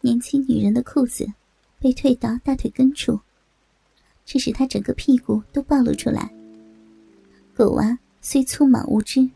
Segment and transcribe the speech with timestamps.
[0.00, 1.26] 年轻女人的裤子
[1.80, 3.18] 被退到大腿根处，
[4.24, 6.32] 这使她整个屁股都暴露出来。
[7.54, 9.28] 狗娃虽粗莽无知，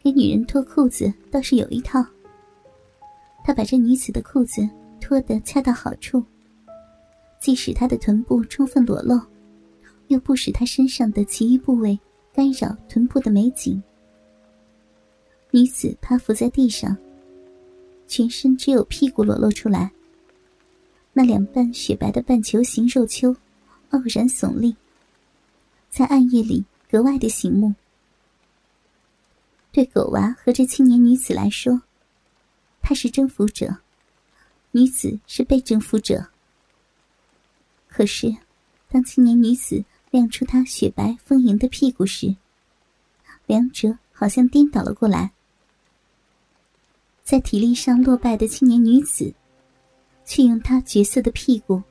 [0.00, 2.04] 给女人脱裤子倒是有一套。
[3.44, 4.66] 他把这女子的裤子
[5.00, 6.22] 脱得恰到好处，
[7.40, 9.20] 既使她的臀部充分裸露，
[10.06, 11.98] 又不使她身上的其余部位
[12.32, 13.82] 干扰臀部的美景。
[15.50, 16.96] 女子趴伏在地上。
[18.06, 19.92] 全身只有屁股裸露出来，
[21.12, 23.34] 那两瓣雪白的半球形肉丘，
[23.90, 24.76] 傲然耸立，
[25.90, 27.74] 在暗夜里格外的醒目。
[29.72, 31.82] 对狗娃和这青年女子来说，
[32.80, 33.78] 他是征服者，
[34.70, 36.28] 女子是被征服者。
[37.88, 38.36] 可是，
[38.88, 42.36] 当青年女子亮出她雪白丰盈的屁股时，
[43.46, 45.32] 两者好像颠倒了过来。
[47.24, 49.34] 在体力上落败的青年女子，
[50.26, 51.82] 却用她绝色的屁股，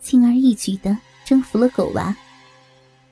[0.00, 2.16] 轻而易举的征服了狗娃。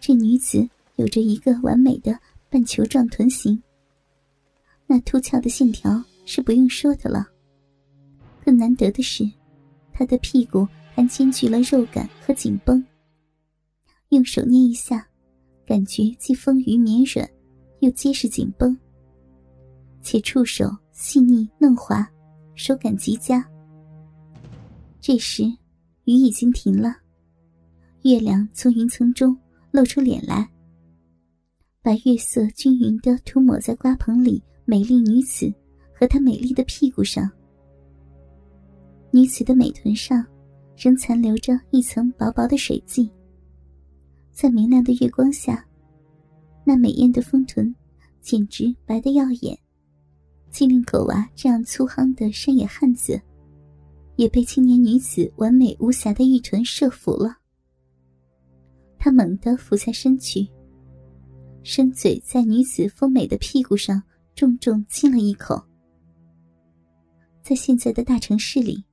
[0.01, 0.67] 这女子
[0.97, 3.63] 有着一个完美的半球状臀型，
[4.87, 7.29] 那凸翘的线条是不用说的了。
[8.43, 9.31] 更难得的是，
[9.93, 12.83] 她的屁股还兼具了肉感和紧绷。
[14.09, 15.07] 用手捏一下，
[15.67, 17.29] 感觉既丰腴绵软，
[17.81, 18.75] 又结实紧绷，
[20.01, 20.75] 且触手。
[21.03, 22.07] 细腻嫩滑，
[22.55, 23.43] 手感极佳。
[25.01, 25.45] 这时，
[26.05, 26.95] 雨已经停了，
[28.03, 29.35] 月亮从云层中
[29.71, 30.47] 露出脸来，
[31.81, 35.51] 把月色均匀的涂抹在瓜棚里美丽女子
[35.91, 37.29] 和她美丽的屁股上。
[39.11, 40.23] 女子的美臀上
[40.77, 43.11] 仍残留着一层薄薄的水迹，
[44.33, 45.65] 在明亮的月光下，
[46.63, 47.75] 那美艳的丰臀
[48.21, 49.59] 简直白得耀眼。
[50.51, 53.21] 竟令狗娃这样粗夯的山野汉子，
[54.17, 57.37] 也被青年女子完美无瑕的玉臀慑服了。
[58.99, 60.47] 他猛地俯下身去，
[61.63, 64.03] 伸嘴在女子丰美的屁股上
[64.35, 65.63] 重重亲了一口。
[67.43, 68.85] 在现在的大城市里，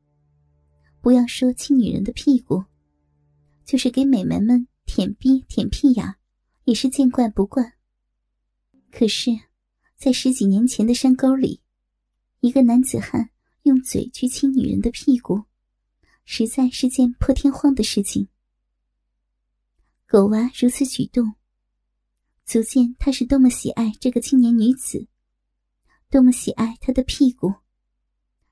[1.02, 2.64] 不要说亲女人的屁股，
[3.66, 6.16] 就是给美眉们舔逼舔屁眼，
[6.64, 7.74] 也是见怪不怪。
[8.92, 9.32] 可是。
[9.98, 11.60] 在十几年前的山沟里，
[12.40, 13.32] 一个男子汉
[13.64, 15.46] 用嘴去亲女人的屁股，
[16.24, 18.28] 实在是件破天荒的事情。
[20.06, 21.34] 狗娃如此举动，
[22.46, 25.08] 足见他是多么喜爱这个青年女子，
[26.12, 27.56] 多么喜爱她的屁股，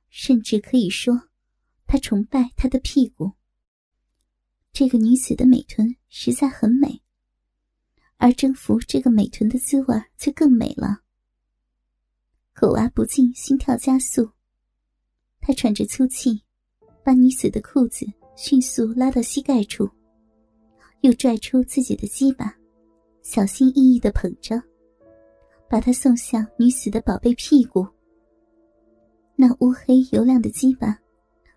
[0.10, 1.30] 甚至可以说，
[1.86, 3.34] 他崇拜她的屁股。
[4.74, 7.04] 这个女子的美臀实在很美，
[8.18, 11.04] 而征服这个美臀的滋味就更美了。
[12.58, 14.30] 狗娃不禁心跳加速，
[15.42, 16.42] 他喘着粗气，
[17.04, 18.06] 把女子的裤子
[18.38, 19.90] 迅速拉到膝盖处，
[21.02, 22.56] 又拽出自己的鸡巴，
[23.22, 24.56] 小心翼翼的捧着，
[25.70, 27.86] 把它送向女子的宝贝屁股。
[29.36, 30.98] 那乌黑油亮的鸡巴，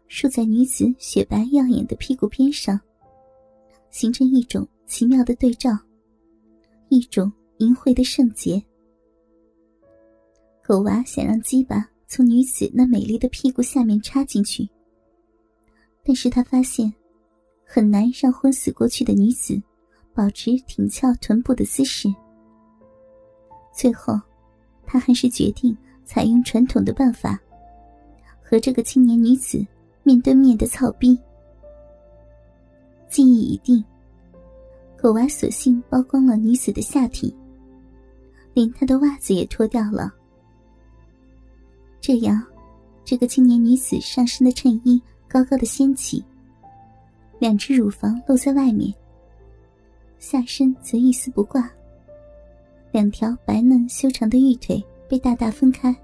[0.09, 2.79] 竖在女子雪白耀眼的屁股边上，
[3.93, 5.71] 形成一种奇妙的对照，
[6.89, 8.61] 一种淫秽的圣洁。
[10.69, 14.69] 狗娃想让鸡巴从女子那美丽的屁股下面插进去，
[16.05, 16.93] 但是他发现
[17.65, 19.59] 很难让昏死过去的女子
[20.13, 22.07] 保持挺翘臀部的姿势。
[23.75, 24.21] 最后，
[24.85, 25.75] 他还是决定
[26.05, 27.41] 采用传统的办法，
[28.43, 29.67] 和这个青年女子
[30.03, 31.19] 面对面的操逼。
[33.09, 33.83] 计议已定，
[35.01, 37.35] 狗娃索性剥光了女子的下体，
[38.53, 40.13] 连她的袜子也脱掉了。
[42.01, 42.43] 这样，
[43.05, 46.25] 这个青年女子上身的衬衣高高的掀起，
[47.39, 48.95] 两只乳房露在外面，
[50.19, 51.71] 下身则一丝不挂。
[52.91, 55.95] 两条白嫩修长的玉腿被大大分开，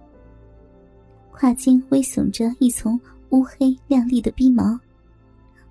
[1.33, 4.79] 胯间微耸着一丛乌黑亮丽的逼毛，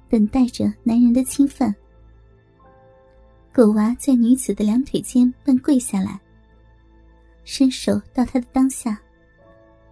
[0.09, 1.73] 等待着男人的侵犯。
[3.53, 6.19] 狗娃在女子的两腿间半跪下来，
[7.43, 8.99] 伸手到她的裆下。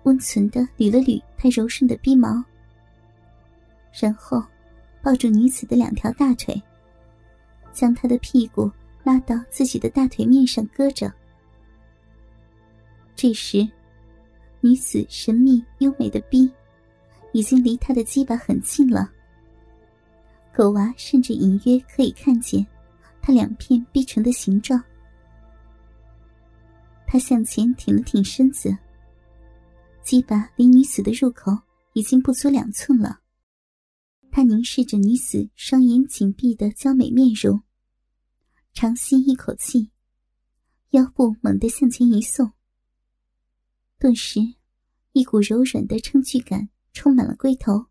[0.03, 2.43] 温存的捋了捋他柔顺的逼毛，
[3.99, 4.43] 然后
[5.01, 6.59] 抱住女子的两条大腿，
[7.71, 8.71] 将她的屁股
[9.03, 11.11] 拉到自己的大腿面上搁着。
[13.15, 13.67] 这时，
[14.59, 16.51] 女子神秘优美的逼
[17.33, 19.11] 已经离他的鸡巴很近了。
[20.53, 22.65] 狗娃甚至隐约可以看见
[23.21, 24.83] 他两片逼唇的形状。
[27.05, 28.75] 他向前挺了挺身子。
[30.03, 31.51] 鸡巴离女子的入口
[31.93, 33.19] 已经不足两寸了。
[34.31, 37.61] 他凝视着女子双眼紧闭的娇美面容，
[38.73, 39.89] 长吸一口气，
[40.91, 42.51] 腰部猛地向前一送，
[43.99, 44.39] 顿时，
[45.11, 47.85] 一股柔软的撑具感充满了龟头。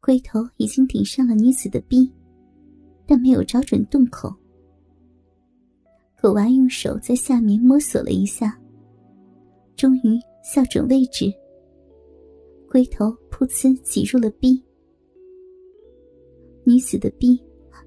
[0.00, 2.10] 龟头已经顶上了女子的逼，
[3.06, 4.34] 但没有找准洞口。
[6.20, 8.58] 狗娃用手在下面摸索了一下，
[9.76, 11.32] 终于校准位置，
[12.70, 14.62] 龟头噗呲挤入了逼。
[16.64, 17.38] 女子的臂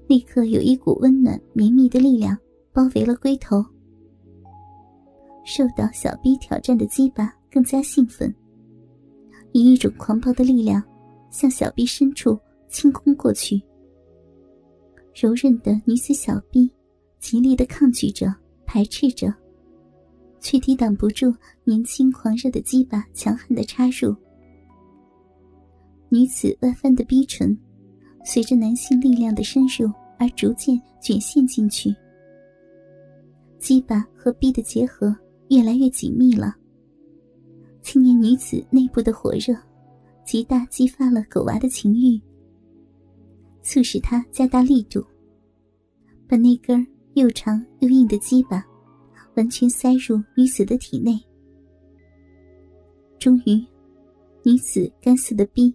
[0.06, 2.36] 立刻有一股温暖绵密的力量
[2.72, 3.64] 包围了龟头，
[5.44, 8.34] 受到小臂挑战的鸡巴更加兴奋，
[9.52, 10.82] 以一种狂暴的力量
[11.30, 12.38] 向小臂深处
[12.68, 13.60] 倾空过去。
[15.14, 16.70] 柔韧的女子小臂
[17.18, 18.34] 极力的抗拒着、
[18.64, 19.32] 排斥着，
[20.42, 21.34] 却抵挡不住
[21.64, 24.14] 年轻狂热的鸡巴强悍的插入。
[26.10, 27.56] 女子外翻的逼唇。
[28.24, 31.92] 随着男性力量的深入而逐渐卷陷进去，
[33.58, 35.12] 鸡巴和逼的结合
[35.48, 36.54] 越来越紧密了。
[37.80, 39.52] 青年女子内部的火热，
[40.24, 42.16] 极大激发了狗娃的情欲，
[43.60, 45.04] 促使他加大力度，
[46.28, 48.64] 把那根又长又硬的鸡巴
[49.36, 51.18] 完全塞入女子的体内。
[53.18, 53.64] 终于，
[54.44, 55.74] 女子干涩的逼。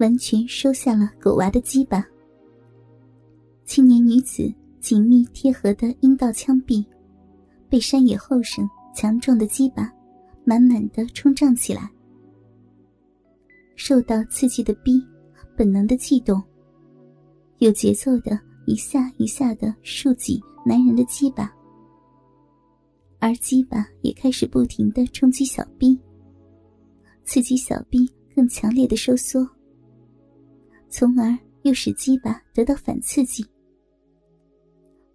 [0.00, 2.06] 完全收下了狗娃的鸡巴，
[3.64, 4.48] 青年女子
[4.78, 6.86] 紧密贴合的阴道腔壁，
[7.68, 8.64] 被山野后生
[8.94, 9.92] 强壮的鸡巴
[10.44, 11.90] 满满的冲胀起来。
[13.74, 15.04] 受到刺激的逼，
[15.56, 16.40] 本能的悸动，
[17.58, 21.52] 有节奏的一下一下的竖起男人的鸡巴，
[23.20, 25.98] 而鸡巴也开始不停的冲击小臂，
[27.24, 29.48] 刺激小臂更强烈的收缩。
[30.88, 33.44] 从而又使鸡巴得到反刺激。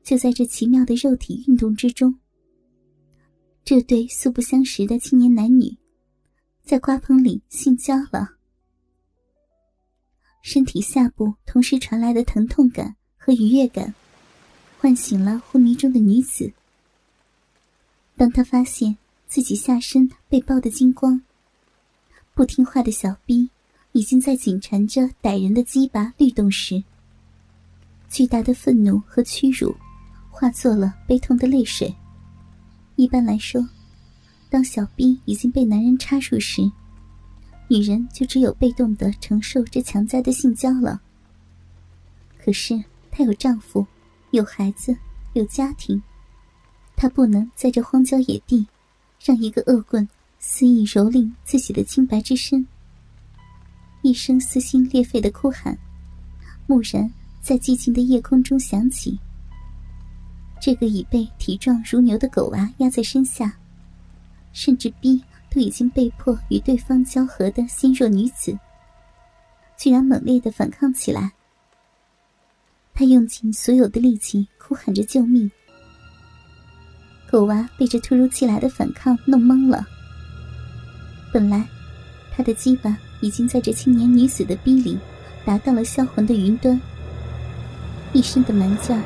[0.04, 2.14] 就在这奇妙的肉体运动之中，
[3.64, 5.76] 这对素不相识的青年男女，
[6.62, 8.30] 在瓜棚里性交了。
[10.42, 13.96] 身体下部同时传来的疼痛感和愉悦感，
[14.78, 16.52] 唤醒了昏迷中的女子。
[18.24, 18.96] 当她发现
[19.28, 21.22] 自己下身被包得精光，
[22.34, 23.50] 不听话的小逼。
[23.92, 26.81] 已经在紧缠着歹人的鸡巴律动时，
[28.10, 29.75] 巨大的愤怒和屈辱
[30.31, 31.94] 化作了悲痛的泪水。
[32.96, 33.68] 一般来说，
[34.50, 36.62] 当小兵已经被男人插入时，
[37.68, 41.02] 女人就只有被动的承受这强加的性交了。
[42.40, 42.81] 可是
[43.12, 43.86] 她有丈夫，
[44.31, 44.96] 有孩子，
[45.34, 46.02] 有家庭，
[47.04, 48.66] 他不能在这荒郊野地，
[49.22, 50.08] 让一个恶棍
[50.40, 52.66] 肆意蹂躏自己的清白之身。
[54.04, 55.78] 一声撕心裂肺的哭喊，
[56.68, 57.12] 蓦然
[57.42, 59.20] 在寂静的夜空中响起。
[60.62, 63.54] 这个已被体壮如牛的狗娃压在身下，
[64.54, 68.58] 甚至逼都已经被迫与对方交合的纤弱女子，
[69.76, 71.34] 居然猛烈的反抗起来。
[72.94, 75.52] 他用尽所有的力气哭喊着救命。
[77.33, 79.83] 狗娃被这突如其来的反抗弄懵了。
[81.33, 81.68] 本来，
[82.31, 82.95] 他的鸡巴。
[83.21, 84.99] 已经在这青年女子的逼里
[85.45, 86.78] 达到了销魂的云端，
[88.11, 89.02] 一身的蛮劲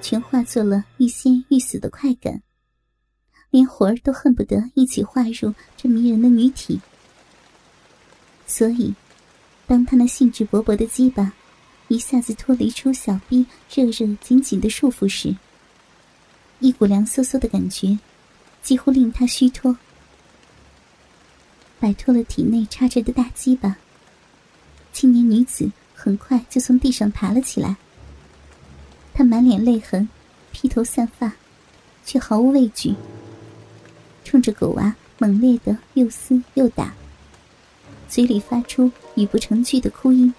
[0.00, 2.40] 全化作了欲仙欲死的快感，
[3.50, 6.80] 连魂儿都恨不得一起化入这迷人的女体。
[8.46, 8.94] 所以，
[9.66, 11.34] 当他那兴致勃勃的鸡巴
[11.88, 15.36] 一下子脱离出小臂热热紧紧的束缚时，
[16.60, 17.98] 一股凉飕飕的感觉
[18.62, 19.76] 几乎令他虚脱。
[21.80, 23.76] 摆脱了体内插着的大鸡巴，
[24.92, 27.76] 青年女子很快就从地上爬了起来。
[29.14, 30.08] 她满脸泪痕，
[30.50, 31.32] 披头散发，
[32.04, 32.94] 却毫无畏惧，
[34.24, 36.92] 冲着狗娃猛烈的又撕又打，
[38.08, 40.34] 嘴里发出语不成句的哭音：“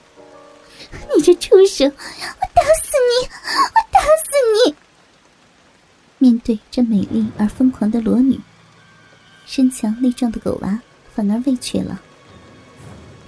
[1.16, 3.28] 你这畜生，我打死你！
[3.28, 4.76] 我打死你！”
[6.20, 8.40] 面对这美丽而疯狂的裸女，
[9.48, 10.80] 身强力壮的狗娃。
[11.12, 12.00] 反而畏怯了，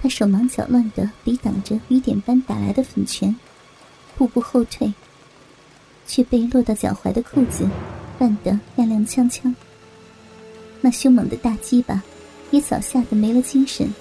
[0.00, 3.36] 他手忙脚乱的抵挡着雨点般打来的粉拳，
[4.16, 4.94] 步步后退，
[6.06, 7.68] 却被落到脚踝的裤子
[8.18, 9.54] 绊得踉踉跄跄。
[10.80, 12.02] 那凶猛的大鸡巴
[12.50, 13.92] 也早吓得没了精神，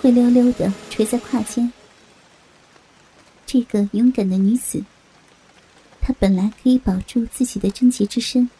[0.00, 1.70] 灰溜溜的垂在胯间。
[3.44, 4.82] 这个勇敢的女子，
[6.06, 8.50] 他本来可以保住自己的贞洁之身，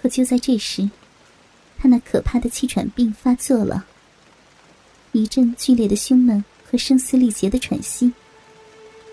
[0.00, 0.88] 可就在这时。
[1.76, 3.84] 他那可怕的气喘病发作了，
[5.10, 8.12] 一阵剧烈的胸闷和声嘶力竭的喘息，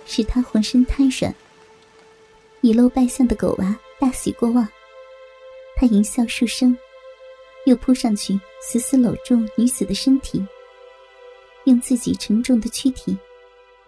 [0.06, 1.34] 使他浑身瘫软。
[2.62, 4.66] 已露败相的狗娃大喜过望，
[5.76, 6.78] 他淫笑数声，
[7.66, 10.46] 又扑上去死死搂住女子的身体，
[11.64, 13.18] 用自己沉重的躯体，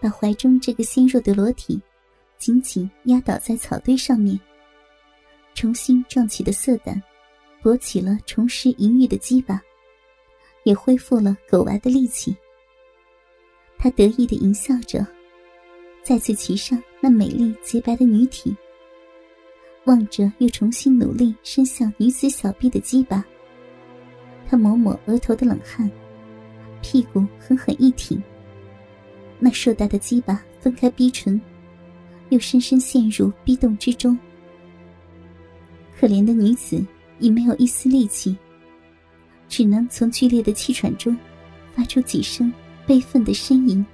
[0.00, 1.80] 把怀中这个纤弱的裸体
[2.44, 4.38] 紧紧压倒在草堆上面。
[5.54, 7.02] 重新壮起的色胆，
[7.62, 9.62] 勃起了重拾淫欲的鸡巴，
[10.64, 12.36] 也恢复了狗娃的力气。
[13.78, 15.06] 他得意的淫笑着，
[16.02, 18.54] 再次骑上那美丽洁白的女体，
[19.86, 23.24] 望着又重新努力伸向女子小臂的鸡巴。
[24.46, 25.90] 他抹抹额头的冷汗，
[26.82, 28.22] 屁股狠狠一挺，
[29.38, 31.40] 那硕大的鸡巴分开逼唇，
[32.34, 34.18] 又深深陷入逼洞之中。
[35.96, 36.84] 可怜的女子
[37.20, 38.36] 已没有一丝力气，
[39.48, 41.16] 只能从剧烈的气喘中
[41.76, 42.52] 发出几声
[42.88, 43.86] 悲愤的呻吟。